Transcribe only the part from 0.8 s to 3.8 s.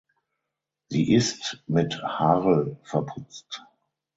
Sie ist mit Harl verputzt.